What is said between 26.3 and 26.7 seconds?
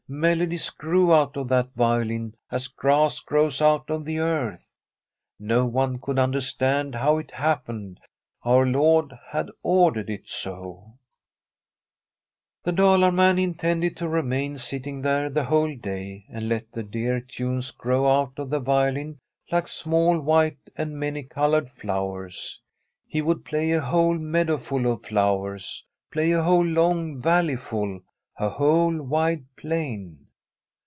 a whole